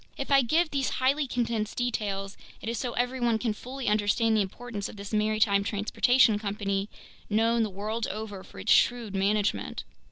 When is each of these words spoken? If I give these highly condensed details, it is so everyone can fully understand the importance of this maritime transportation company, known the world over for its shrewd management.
If 0.17 0.31
I 0.31 0.41
give 0.41 0.71
these 0.71 0.89
highly 0.97 1.27
condensed 1.27 1.77
details, 1.77 2.35
it 2.59 2.67
is 2.67 2.79
so 2.79 2.93
everyone 2.93 3.37
can 3.37 3.53
fully 3.53 3.87
understand 3.87 4.35
the 4.35 4.41
importance 4.41 4.89
of 4.89 4.95
this 4.95 5.13
maritime 5.13 5.63
transportation 5.63 6.39
company, 6.39 6.89
known 7.29 7.61
the 7.61 7.69
world 7.69 8.07
over 8.07 8.43
for 8.43 8.57
its 8.57 8.71
shrewd 8.73 9.13
management. 9.13 9.83